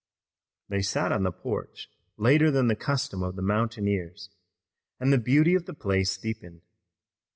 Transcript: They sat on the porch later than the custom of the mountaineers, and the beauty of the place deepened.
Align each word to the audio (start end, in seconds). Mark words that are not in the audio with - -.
They 0.67 0.81
sat 0.81 1.11
on 1.11 1.21
the 1.21 1.31
porch 1.31 1.87
later 2.17 2.49
than 2.49 2.65
the 2.69 2.75
custom 2.75 3.21
of 3.21 3.35
the 3.35 3.43
mountaineers, 3.43 4.31
and 4.99 5.13
the 5.13 5.19
beauty 5.19 5.53
of 5.53 5.67
the 5.67 5.75
place 5.75 6.17
deepened. 6.17 6.61